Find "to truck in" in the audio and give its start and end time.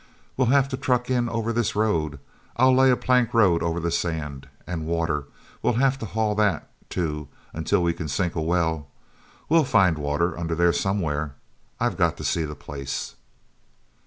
0.69-1.29